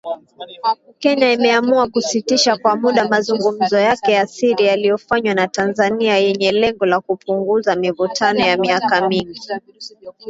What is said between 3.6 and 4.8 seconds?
yake ya siri